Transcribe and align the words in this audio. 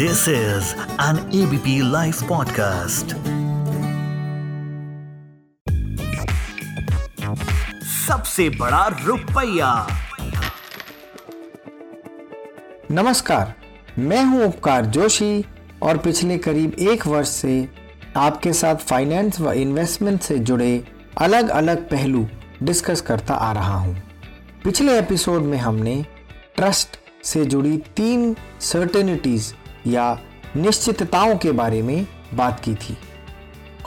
This 0.00 0.28
is 0.28 0.74
an 0.98 1.18
ABP 1.30 1.72
Life 1.82 2.20
podcast. 2.28 3.12
सबसे 7.84 8.48
बड़ा 8.48 8.86
रुपया 9.04 9.86
नमस्कार, 12.90 13.54
मैं 13.98 14.24
हूँ 14.24 14.44
उपकार 14.44 14.86
जोशी 14.86 15.44
और 15.82 15.98
पिछले 15.98 16.38
करीब 16.38 16.74
एक 16.78 17.06
वर्ष 17.06 17.28
से 17.28 17.68
आपके 18.16 18.52
साथ 18.52 18.76
फाइनेंस 18.76 19.40
व 19.40 19.52
इन्वेस्टमेंट 19.52 20.20
से 20.20 20.38
जुड़े 20.38 20.84
अलग 21.18 21.48
अलग 21.48 21.88
पहलू 21.90 22.28
डिस्कस 22.62 23.00
करता 23.00 23.34
आ 23.34 23.52
रहा 23.52 23.74
हूँ। 23.74 23.96
पिछले 24.64 24.98
एपिसोड 24.98 25.42
में 25.42 25.58
हमने 25.58 26.06
ट्रस्ट 26.56 26.88
से 27.24 27.44
जुड़ी 27.44 27.76
तीन 27.76 28.36
सर्टेनिटीज 28.60 29.54
या 29.86 30.20
निश्चितताओं 30.56 31.36
के 31.36 31.52
बारे 31.52 31.82
में 31.82 32.06
बात 32.34 32.60
की 32.60 32.74
थी 32.74 32.98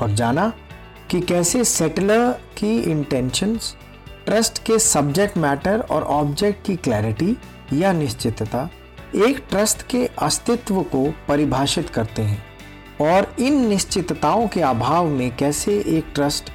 और 0.01 0.11
जाना 0.11 0.53
कि 1.09 1.21
कैसे 1.21 1.63
सेटलर 1.63 2.31
की 2.31 2.79
इंटेंशंस 2.79 3.75
ट्रस्ट 4.25 4.63
के 4.63 4.79
सब्जेक्ट 4.79 5.37
मैटर 5.37 5.79
और 5.79 6.03
ऑब्जेक्ट 6.03 6.65
की 6.65 6.75
क्लैरिटी 6.75 7.37
या 7.73 7.91
निश्चितता 7.91 8.69
एक 9.15 9.43
ट्रस्ट 9.49 9.87
के 9.87 10.09
अस्तित्व 10.21 10.81
को 10.81 11.13
परिभाषित 11.27 11.89
करते 11.89 12.21
हैं 12.21 12.43
और 13.01 13.35
इन 13.39 13.67
निश्चितताओं 13.67 14.47
के 14.47 14.61
अभाव 14.61 15.07
में 15.07 15.35
कैसे 15.35 15.83
एक 15.87 16.05
ट्रस्ट 16.15 16.51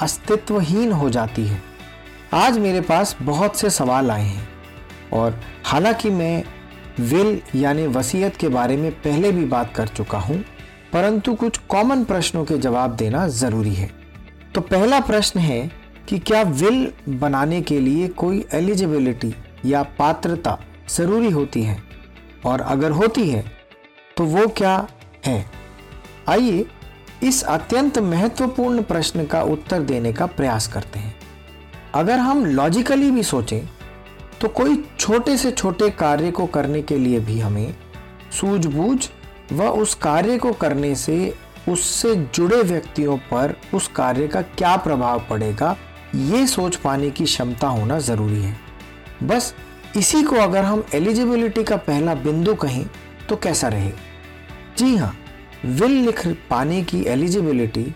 अस्तित्वहीन 0.00 0.92
हो 0.92 1.10
जाती 1.10 1.46
है। 1.46 1.62
आज 2.34 2.58
मेरे 2.58 2.80
पास 2.80 3.16
बहुत 3.22 3.56
से 3.56 3.70
सवाल 3.70 4.10
आए 4.10 4.22
हैं 4.22 4.48
और 5.12 5.40
हालाँकि 5.64 6.10
मैं 6.10 6.44
विल 7.00 7.40
यानी 7.54 7.86
वसीयत 7.86 8.36
के 8.36 8.48
बारे 8.48 8.76
में 8.76 8.90
पहले 8.92 9.30
भी 9.32 9.44
बात 9.44 9.74
कर 9.74 9.88
चुका 9.88 10.18
हूँ, 10.18 10.38
परंतु 10.92 11.34
कुछ 11.34 11.58
कॉमन 11.68 12.04
प्रश्नों 12.04 12.44
के 12.44 12.58
जवाब 12.58 12.96
देना 12.96 13.26
ज़रूरी 13.28 13.74
है। 13.74 13.90
तो 14.54 14.60
पहला 14.60 15.00
प्रश्न 15.00 15.40
है 15.40 15.70
कि 16.08 16.18
क्या 16.18 16.42
विल 16.42 16.86
बनाने 17.10 17.60
के 17.62 17.80
लिए 17.80 18.08
कोई 18.08 18.44
एलिजिबिलिटी 18.54 19.34
या 19.66 19.82
पात्रता 19.98 20.58
ज़रूरी 20.90 21.30
होती 21.30 21.62
है? 21.62 21.82
और 22.46 22.60
अगर 22.60 22.90
होती 22.90 23.28
है 23.30 23.44
तो 24.16 24.24
वो 24.24 24.46
क्या 24.48 24.86
है? 25.26 25.44
आइए 26.28 26.64
इस 27.22 27.42
अत्यंत 27.44 27.98
महत्वपूर्ण 27.98 28.82
प्रश्न 28.82 29.24
का 29.26 29.42
उत्तर 29.44 29.82
देने 29.82 30.12
का 30.12 30.26
प्रयास 30.28 30.66
करते 30.68 30.98
हैं। 30.98 31.14
अगर 31.94 32.18
हम 32.18 32.44
लॉजिकली 32.46 33.10
भी 33.10 33.22
सोचें 33.22 33.60
तो 34.42 34.48
कोई 34.48 34.76
छोटे 34.98 35.36
से 35.36 35.50
छोटे 35.50 35.88
कार्य 35.90 36.30
को 36.30 36.46
करने 36.46 36.80
के 36.82 36.96
लिए 36.98 37.18
भी 37.20 37.38
हमें 37.40 37.74
सूझबूझ 38.40 39.08
व 39.52 39.62
उस 39.62 39.94
कार्य 39.94 40.38
को 40.38 40.52
करने 40.52 40.94
से 40.94 41.34
उससे 41.68 42.14
जुड़े 42.34 42.62
व्यक्तियों 42.62 43.16
पर 43.30 43.54
उस 43.74 43.86
कार्य 43.88 44.26
का 44.28 44.42
क्या 44.42 44.76
प्रभाव 44.76 45.24
पड़ेगा, 45.30 45.76
ये 46.14 46.46
सोच 46.46 46.76
पाने 46.76 47.10
की 47.10 47.24
क्षमता 47.24 47.68
होना 47.68 47.98
ज़रूरी 47.98 48.42
है। 48.42 48.56
बस 49.22 49.54
इसी 49.96 50.22
को 50.22 50.36
अगर 50.36 50.64
हम 50.64 50.84
एलिजिबिलिटी 50.94 51.64
का 51.64 51.76
पहला 51.76 52.14
बिंदु 52.14 52.54
कहें 52.54 52.84
तो 53.28 53.36
कैसा 53.36 53.68
रहे? 53.68 53.92
जी 54.78 54.96
हाँ 54.96 55.14
विल 55.64 55.96
लिख 56.06 56.26
पाने 56.50 56.82
की 56.84 57.04
एलिजिबिलिटी 57.04 57.86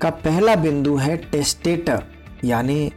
का 0.00 0.10
पहला 0.10 0.54
बिंदु 0.56 0.96
है 0.96 1.16
टेस्टेटर, 1.16 2.02
यानी 2.44 2.92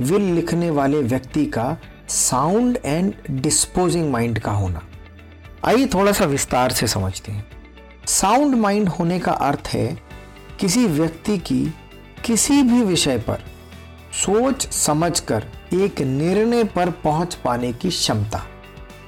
विल 0.00 0.30
लिखने 0.34 0.70
वाले 0.70 1.02
व्यक्ति 1.02 1.46
का 1.46 1.76
साउंड 2.12 2.78
एंड 2.84 3.14
डिस्पोजिंग 3.30 4.10
माइंड 4.12 4.38
का 4.38 4.52
होना। 4.52 4.82
आइए 5.64 5.86
थोड़ा 5.86 6.12
सा 6.12 6.24
विस्तार 6.24 6.72
से 6.72 6.86
समझते 6.86 7.32
हैं। 7.32 7.46
साउंड 8.06 8.54
माइंड 8.54 8.88
होने 8.88 9.18
का 9.18 9.32
अर्थ 9.32 9.68
है 9.68 9.98
किसी 10.60 10.86
व्यक्ति 10.86 11.38
की 11.38 11.74
किसी 12.24 12.62
भी 12.62 12.82
विषय 12.82 13.18
पर 13.18 13.44
सोच 14.24 14.68
समझकर 14.70 15.46
एक 15.72 16.00
निर्णय 16.00 16.64
पर 16.64 16.90
पहुँच 16.90 17.34
पाने 17.34 17.72
की 17.72 17.88
क्षमता। 17.88 18.46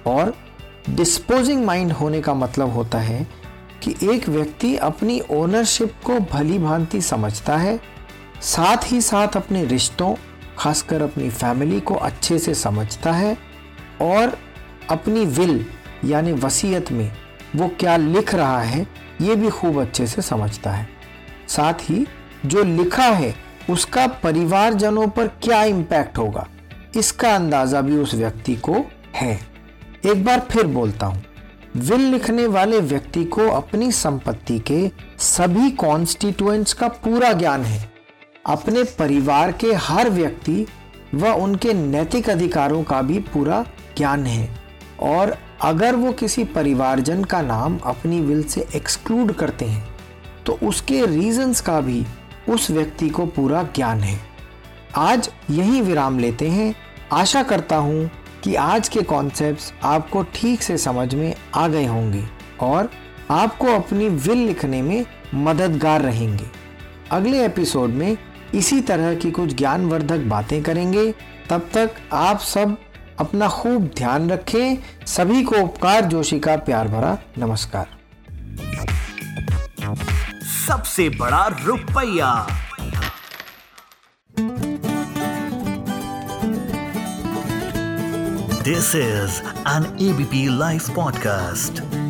और 0.06 0.34
डिस्पोजिंग 0.90 1.64
माइंड 1.64 1.92
होने 1.92 2.20
का 2.20 2.34
मतलब 2.34 2.70
होता 2.70 2.98
है 2.98 3.26
कि 3.82 3.94
एक 4.02 4.28
व्यक्ति 4.28 4.76
अपनी 4.76 5.20
ओनरशिप 5.30 5.94
को 6.04 6.20
भली 6.20 6.58
भांति 6.58 7.00
समझता 7.00 7.56
है, 7.56 7.80
साथ 8.42 8.92
ही 8.92 9.00
साथ 9.00 9.36
अपने 9.36 9.64
रिश्तों 9.64 10.14
खासकर 10.58 11.02
अपनी 11.02 11.28
फैमिली 11.30 11.80
को 11.80 11.94
अच्छे 11.94 12.38
से 12.38 12.54
समझता 12.54 13.12
है 13.12 13.36
और 14.02 14.36
अपनी 14.90 15.24
विल, 15.26 15.64
यानी 16.04 16.32
वसीयत 16.34 16.92
में 16.92 17.10
वो 17.56 17.68
क्या 17.80 17.96
लिख 17.96 18.34
रहा 18.34 18.60
है, 18.60 18.86
ये 19.20 19.36
भी 19.36 19.50
खूब 19.50 19.80
अच्छे 19.80 20.06
से 20.06 20.22
समझता 20.22 20.70
है। 20.70 20.88
साथ 21.48 21.82
ही 21.82 22.06
जो 22.46 22.64
लिखा 22.64 23.04
है, 23.04 23.34
उसका 23.70 24.06
परिवारजनों 24.22 25.06
पर 25.08 25.28
क्या 25.42 25.62
इम्पैक्ट 25.64 26.18
होगा, 26.18 26.46
इसका 26.96 27.34
अंदाज़ा 27.34 27.80
भी 27.80 27.96
उस 27.96 28.14
व्यक्ति 28.14 28.56
को 28.58 28.84
है। 29.16 29.38
एक 30.06 30.24
बार 30.24 30.46
फिर 30.50 30.66
बोलता 30.66 31.06
हूँ, 31.06 31.22
विल 31.76 32.00
लिखने 32.02 32.46
वाले 32.48 32.80
व्यक्ति 32.80 33.24
को 33.26 33.48
अपनी 33.50 33.90
संपत्ति 33.92 34.58
के 34.60 34.90
सभी 35.20 35.70
कॉन्स्टिट्यूएंट्स 35.72 36.72
का 36.72 36.88
पूरा 36.88 37.32
ज्ञान 37.32 37.62
है। 37.62 37.93
अपने 38.46 38.82
परिवार 38.98 39.52
के 39.52 39.72
हर 39.74 40.08
व्यक्ति 40.10 40.66
व 41.14 41.28
उनके 41.34 41.72
नैतिक 41.72 42.28
अधिकारों 42.30 42.82
का 42.82 43.00
भी 43.02 43.18
पूरा 43.18 43.64
ज्ञान 43.96 44.26
है। 44.26 44.48
और 45.00 45.36
अगर 45.62 45.96
वो 45.96 46.12
किसी 46.12 46.44
परिवारजन 46.44 47.24
का 47.24 47.40
नाम 47.42 47.78
अपनी 47.84 48.20
विल 48.20 48.42
से 48.42 48.66
एक्सक्लूड 48.76 49.32
करते 49.32 49.64
हैं 49.64 49.86
तो 50.46 50.58
उसके 50.62 51.04
रीजंस 51.06 51.60
का 51.60 51.80
भी 51.80 52.04
उस 52.48 52.70
व्यक्ति 52.70 53.08
को 53.08 53.26
पूरा 53.26 53.62
ज्ञान 53.76 54.00
है। 54.00 54.18
आज 54.96 55.30
यही 55.50 55.80
विराम 55.80 56.18
लेते 56.18 56.48
हैं। 56.48 56.74
आशा 57.12 57.42
करता 57.42 57.76
हूँ 57.76 58.10
कि 58.44 58.54
आज 58.54 58.88
के 58.88 59.02
कॉन्सेप्ट्स 59.02 59.72
आपको 59.84 60.22
ठीक 60.34 60.62
से 60.62 60.76
समझ 60.78 61.14
में 61.14 61.34
आ 61.54 61.66
गए 61.68 61.86
होंगे 61.86 62.24
और 62.60 62.90
आपको 63.30 63.66
अपनी 63.66 64.08
विल 64.08 64.38
लिखने 64.38 64.82
में 64.82 65.04
मददगार 65.34 66.02
रहेंगे। 66.02 66.50
अगले 67.10 67.44
एपिसोड 67.44 67.90
में 67.90 68.16
इसी 68.54 68.80
तरह 68.80 69.14
की 69.14 69.30
कुछ 69.30 69.54
ज्ञानवर्धक 69.54 70.18
बातें 70.18 70.62
करेंगे, 70.62 71.14
तब 71.50 71.70
तक 71.74 71.90
आप 72.12 72.38
सब 72.38 72.76
अपना 73.18 73.48
खूब 73.48 73.90
ध्यान 73.96 74.30
रखें। 74.30 74.76
सभी 75.06 75.42
को 75.42 75.56
उपकार, 75.56 76.04
जोशी 76.04 76.38
का 76.40 76.56
प्यार 76.56 76.88
भरा 76.88 77.18
नमस्कार। 77.38 77.86
सबसे 80.68 81.08
बड़ा 81.08 81.46
रुपया। 81.64 82.46
This 88.62 88.94
is 88.94 89.40
an 89.68 89.96
ABP 90.00 90.58
live 90.58 90.80
podcast 90.96 92.03